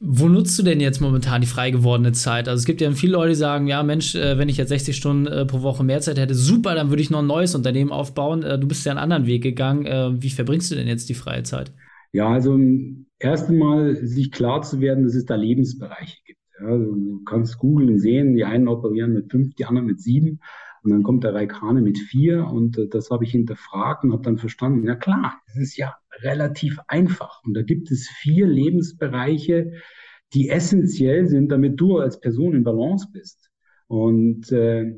Wo 0.00 0.28
nutzt 0.28 0.58
du 0.58 0.62
denn 0.62 0.80
jetzt 0.80 1.00
momentan 1.00 1.40
die 1.40 1.46
frei 1.46 1.70
gewordene 1.70 2.12
Zeit? 2.12 2.48
Also 2.48 2.58
es 2.58 2.66
gibt 2.66 2.80
ja 2.80 2.90
viele 2.92 3.12
Leute, 3.12 3.30
die 3.30 3.36
sagen, 3.36 3.68
ja 3.68 3.82
Mensch, 3.82 4.14
äh, 4.14 4.36
wenn 4.36 4.48
ich 4.48 4.56
jetzt 4.56 4.68
60 4.68 4.94
Stunden 4.94 5.26
äh, 5.26 5.46
pro 5.46 5.62
Woche 5.62 5.84
mehr 5.84 6.00
Zeit 6.00 6.18
hätte, 6.18 6.34
super, 6.34 6.74
dann 6.74 6.90
würde 6.90 7.00
ich 7.00 7.10
noch 7.10 7.20
ein 7.20 7.26
neues 7.26 7.54
Unternehmen 7.54 7.90
aufbauen. 7.90 8.42
Äh, 8.42 8.58
du 8.58 8.66
bist 8.66 8.84
ja 8.84 8.92
einen 8.92 8.98
anderen 8.98 9.26
Weg 9.26 9.42
gegangen. 9.42 10.20
Wie 10.20 10.30
verbringst 10.30 10.70
du 10.70 10.74
denn 10.74 10.88
jetzt 10.88 11.08
die 11.08 11.14
freie 11.14 11.42
Zeit? 11.42 11.72
Ja, 12.12 12.28
also 12.28 12.58
erst 13.18 13.48
einmal 13.48 13.96
sich 14.06 14.30
klar 14.32 14.62
zu 14.62 14.80
werden, 14.80 15.04
dass 15.04 15.14
es 15.14 15.24
da 15.24 15.34
Lebensbereiche 15.34 16.18
gibt. 16.24 16.40
Ja, 16.60 16.76
du 16.76 17.22
kannst 17.24 17.58
googeln, 17.58 17.98
sehen, 17.98 18.34
die 18.34 18.44
einen 18.44 18.68
operieren 18.68 19.12
mit 19.12 19.30
fünf, 19.30 19.54
die 19.54 19.64
anderen 19.64 19.86
mit 19.86 20.00
sieben. 20.00 20.40
Und 20.82 20.90
dann 20.90 21.02
kommt 21.02 21.24
der 21.24 21.34
Raikane 21.34 21.80
mit 21.80 21.98
vier 21.98 22.46
und 22.46 22.76
äh, 22.76 22.88
das 22.88 23.10
habe 23.10 23.24
ich 23.24 23.30
hinterfragt 23.30 24.04
und 24.04 24.12
habe 24.12 24.22
dann 24.22 24.36
verstanden, 24.36 24.86
ja 24.86 24.94
klar, 24.94 25.40
es 25.46 25.56
ist 25.56 25.76
ja 25.76 25.96
relativ 26.20 26.78
einfach. 26.88 27.42
Und 27.44 27.54
da 27.54 27.62
gibt 27.62 27.90
es 27.90 28.06
vier 28.08 28.46
Lebensbereiche, 28.46 29.72
die 30.34 30.50
essentiell 30.50 31.26
sind, 31.26 31.50
damit 31.50 31.80
du 31.80 31.98
als 31.98 32.20
Person 32.20 32.54
in 32.54 32.64
Balance 32.64 33.08
bist. 33.12 33.50
Und 33.86 34.52
äh, 34.52 34.94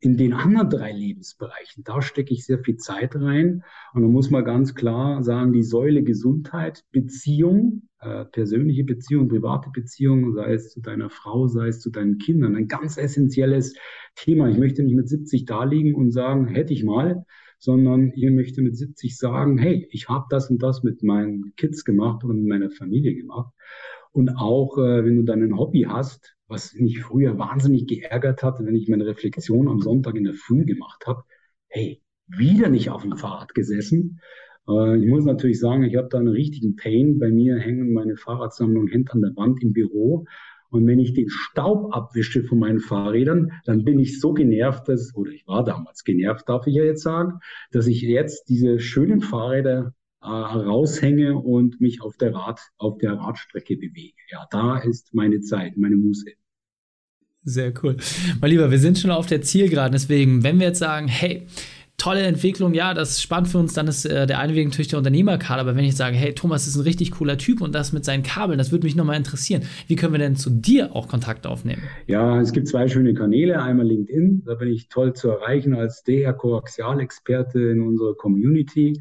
in 0.00 0.16
den 0.16 0.32
anderen 0.32 0.70
drei 0.70 0.92
Lebensbereichen, 0.92 1.84
da 1.84 2.00
stecke 2.00 2.32
ich 2.32 2.46
sehr 2.46 2.58
viel 2.58 2.78
Zeit 2.78 3.14
rein. 3.16 3.62
Und 3.92 4.02
da 4.02 4.08
muss 4.08 4.30
man 4.30 4.44
ganz 4.44 4.74
klar 4.74 5.22
sagen, 5.22 5.52
die 5.52 5.62
Säule 5.62 6.02
Gesundheit, 6.02 6.84
Beziehung, 6.90 7.82
äh, 8.00 8.24
persönliche 8.24 8.84
Beziehung, 8.84 9.28
private 9.28 9.68
Beziehung, 9.70 10.32
sei 10.32 10.54
es 10.54 10.72
zu 10.72 10.80
deiner 10.80 11.10
Frau, 11.10 11.48
sei 11.48 11.68
es 11.68 11.80
zu 11.80 11.90
deinen 11.90 12.16
Kindern, 12.16 12.56
ein 12.56 12.66
ganz 12.66 12.96
essentielles 12.96 13.74
Thema. 14.14 14.48
Ich 14.48 14.56
möchte 14.56 14.82
nicht 14.82 14.96
mit 14.96 15.08
70 15.08 15.44
da 15.44 15.64
liegen 15.64 15.94
und 15.94 16.12
sagen, 16.12 16.46
hätte 16.46 16.72
ich 16.72 16.82
mal, 16.82 17.26
sondern 17.58 18.10
ich 18.14 18.30
möchte 18.30 18.62
mit 18.62 18.76
70 18.76 19.18
sagen, 19.18 19.58
hey, 19.58 19.86
ich 19.90 20.08
habe 20.08 20.24
das 20.30 20.48
und 20.48 20.62
das 20.62 20.82
mit 20.82 21.02
meinen 21.02 21.52
Kids 21.56 21.84
gemacht 21.84 22.24
oder 22.24 22.32
mit 22.32 22.46
meiner 22.46 22.70
Familie 22.70 23.14
gemacht. 23.14 23.52
Und 24.12 24.30
auch, 24.30 24.78
äh, 24.78 25.04
wenn 25.04 25.16
du 25.16 25.22
dann 25.24 25.42
ein 25.42 25.58
Hobby 25.58 25.82
hast, 25.82 26.34
was 26.50 26.74
mich 26.74 27.00
früher 27.00 27.38
wahnsinnig 27.38 27.86
geärgert 27.86 28.42
hat, 28.42 28.58
wenn 28.60 28.74
ich 28.74 28.88
meine 28.88 29.06
Reflexion 29.06 29.68
am 29.68 29.80
Sonntag 29.80 30.16
in 30.16 30.24
der 30.24 30.34
Früh 30.34 30.64
gemacht 30.64 31.06
habe, 31.06 31.22
hey, 31.68 32.02
wieder 32.26 32.68
nicht 32.68 32.90
auf 32.90 33.02
dem 33.02 33.16
Fahrrad 33.16 33.54
gesessen. 33.54 34.20
Äh, 34.68 34.98
ich 34.98 35.08
muss 35.08 35.24
natürlich 35.24 35.60
sagen, 35.60 35.84
ich 35.84 35.96
habe 35.96 36.08
da 36.10 36.18
einen 36.18 36.28
richtigen 36.28 36.76
Pain. 36.76 37.18
Bei 37.18 37.30
mir 37.30 37.58
hängen 37.58 37.92
meine 37.92 38.16
Fahrradsammlung 38.16 38.88
hängt 38.88 39.12
an 39.12 39.22
der 39.22 39.34
Wand 39.36 39.62
im 39.62 39.72
Büro. 39.72 40.26
Und 40.70 40.86
wenn 40.86 41.00
ich 41.00 41.14
den 41.14 41.28
Staub 41.28 41.94
abwische 41.94 42.44
von 42.44 42.60
meinen 42.60 42.78
Fahrrädern, 42.78 43.50
dann 43.64 43.84
bin 43.84 43.98
ich 43.98 44.20
so 44.20 44.32
genervt, 44.32 44.88
dass, 44.88 45.14
oder 45.16 45.32
ich 45.32 45.46
war 45.48 45.64
damals 45.64 46.04
genervt, 46.04 46.48
darf 46.48 46.66
ich 46.68 46.74
ja 46.74 46.84
jetzt 46.84 47.02
sagen, 47.02 47.40
dass 47.72 47.88
ich 47.88 48.02
jetzt 48.02 48.48
diese 48.48 48.78
schönen 48.78 49.20
Fahrräder 49.20 49.94
äh, 50.22 50.26
raushänge 50.26 51.36
und 51.36 51.80
mich 51.80 52.02
auf 52.02 52.16
der 52.16 52.34
Rad, 52.34 52.60
auf 52.78 52.98
der 52.98 53.14
Radstrecke 53.14 53.76
bewege. 53.76 54.16
Ja, 54.30 54.46
da 54.50 54.78
ist 54.78 55.14
meine 55.14 55.40
Zeit, 55.40 55.76
meine 55.76 55.96
Muße. 55.96 56.30
Sehr 57.42 57.72
cool. 57.82 57.96
Mein 58.40 58.50
Lieber, 58.50 58.70
wir 58.70 58.78
sind 58.78 58.98
schon 58.98 59.10
auf 59.10 59.26
der 59.26 59.40
Zielgeraden, 59.40 59.92
deswegen, 59.92 60.42
wenn 60.44 60.60
wir 60.60 60.68
jetzt 60.68 60.78
sagen, 60.78 61.08
hey, 61.08 61.46
tolle 62.00 62.22
Entwicklung, 62.22 62.72
ja, 62.72 62.94
das 62.94 63.10
ist 63.10 63.22
spannend 63.22 63.48
für 63.48 63.58
uns, 63.58 63.74
dann 63.74 63.86
ist 63.86 64.06
äh, 64.06 64.26
der 64.26 64.38
eine 64.38 64.54
Weg 64.54 64.66
natürlich 64.66 64.88
der 64.88 64.98
Unternehmerkader, 64.98 65.60
aber 65.60 65.76
wenn 65.76 65.84
ich 65.84 65.96
sage, 65.96 66.16
hey, 66.16 66.34
Thomas 66.34 66.66
ist 66.66 66.76
ein 66.76 66.82
richtig 66.82 67.12
cooler 67.12 67.36
Typ 67.36 67.60
und 67.60 67.74
das 67.74 67.92
mit 67.92 68.04
seinen 68.04 68.22
Kabeln, 68.22 68.58
das 68.58 68.72
würde 68.72 68.86
mich 68.86 68.96
nochmal 68.96 69.16
interessieren. 69.16 69.62
Wie 69.86 69.96
können 69.96 70.14
wir 70.14 70.18
denn 70.18 70.36
zu 70.36 70.50
dir 70.50 70.96
auch 70.96 71.08
Kontakt 71.08 71.46
aufnehmen? 71.46 71.82
Ja, 72.06 72.40
es 72.40 72.52
gibt 72.52 72.68
zwei 72.68 72.88
schöne 72.88 73.12
Kanäle, 73.12 73.62
einmal 73.62 73.86
LinkedIn, 73.86 74.44
da 74.46 74.54
bin 74.54 74.68
ich 74.68 74.88
toll 74.88 75.12
zu 75.12 75.28
erreichen 75.28 75.74
als 75.74 76.02
der 76.02 76.32
Koaxialexperte 76.32 77.60
in 77.60 77.82
unserer 77.82 78.14
Community 78.14 79.00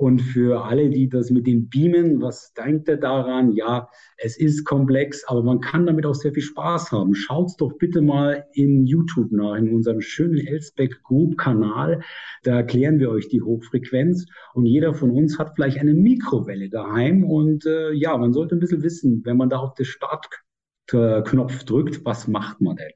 und 0.00 0.22
für 0.22 0.64
alle, 0.64 0.88
die 0.88 1.10
das 1.10 1.30
mit 1.30 1.46
dem 1.46 1.68
Beamen, 1.68 2.22
was 2.22 2.54
denkt 2.54 2.88
ihr 2.88 2.96
daran? 2.96 3.52
Ja, 3.52 3.90
es 4.16 4.38
ist 4.38 4.64
komplex, 4.64 5.24
aber 5.28 5.42
man 5.42 5.60
kann 5.60 5.84
damit 5.84 6.06
auch 6.06 6.14
sehr 6.14 6.32
viel 6.32 6.42
Spaß 6.42 6.90
haben. 6.90 7.14
Schaut's 7.14 7.58
doch 7.58 7.76
bitte 7.76 8.00
mal 8.00 8.46
in 8.54 8.86
YouTube 8.86 9.30
nach, 9.30 9.56
in 9.56 9.74
unserem 9.74 10.00
schönen 10.00 10.38
Elsbeck 10.38 11.02
Group 11.02 11.36
Kanal. 11.36 12.00
Da 12.44 12.56
erklären 12.56 12.98
wir 12.98 13.10
euch 13.10 13.28
die 13.28 13.42
Hochfrequenz 13.42 14.24
und 14.54 14.64
jeder 14.64 14.94
von 14.94 15.10
uns 15.10 15.38
hat 15.38 15.52
vielleicht 15.54 15.78
eine 15.78 15.92
Mikrowelle 15.92 16.70
daheim 16.70 17.22
und 17.22 17.66
äh, 17.66 17.92
ja, 17.92 18.16
man 18.16 18.32
sollte 18.32 18.56
ein 18.56 18.60
bisschen 18.60 18.82
wissen, 18.82 19.20
wenn 19.26 19.36
man 19.36 19.50
da 19.50 19.58
auf 19.58 19.74
den 19.74 19.84
Startknopf 19.84 21.64
drückt, 21.64 22.06
was 22.06 22.26
macht 22.26 22.62
man 22.62 22.76
denn? 22.76 22.92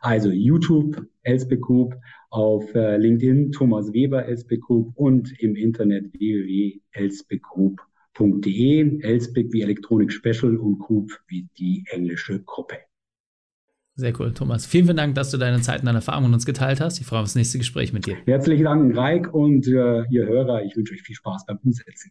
Also 0.00 0.30
YouTube, 0.30 1.06
Elsbeck 1.22 1.60
Group, 1.60 1.94
auf 2.30 2.74
äh, 2.74 2.96
LinkedIn 2.96 3.52
Thomas 3.52 3.92
Weber 3.92 4.24
Elsbeck 4.24 4.62
Group 4.62 4.92
und 4.94 5.38
im 5.40 5.54
Internet 5.56 6.10
www.elsbeckgroup.de. 6.12 9.02
Elsbeck 9.02 9.52
wie 9.52 9.60
Electronic 9.62 10.12
Special 10.12 10.56
und 10.56 10.78
Group 10.78 11.10
wie 11.28 11.48
die 11.58 11.84
englische 11.90 12.40
Gruppe. 12.42 12.76
Sehr 13.96 14.18
cool, 14.18 14.32
Thomas. 14.32 14.64
Vielen, 14.64 14.86
vielen 14.86 14.96
Dank, 14.96 15.14
dass 15.14 15.30
du 15.30 15.36
deine 15.36 15.60
Zeit 15.60 15.80
und 15.80 15.86
deine 15.86 15.98
Erfahrungen 15.98 16.30
mit 16.30 16.36
uns 16.36 16.46
geteilt 16.46 16.80
hast. 16.80 17.00
Ich 17.00 17.06
freue 17.06 17.18
mich 17.18 17.24
auf 17.24 17.28
das 17.28 17.34
nächste 17.34 17.58
Gespräch 17.58 17.92
mit 17.92 18.06
dir. 18.06 18.16
Herzlichen 18.24 18.64
Dank, 18.64 18.96
Reik 18.96 19.34
und 19.34 19.66
äh, 19.66 20.04
ihr 20.10 20.26
Hörer. 20.26 20.64
Ich 20.64 20.74
wünsche 20.76 20.94
euch 20.94 21.02
viel 21.02 21.16
Spaß 21.16 21.44
beim 21.46 21.58
Umsetzen. 21.62 22.10